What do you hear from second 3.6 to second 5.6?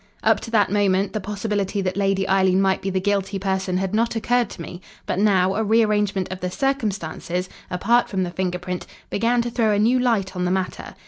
had not occurred to me. But now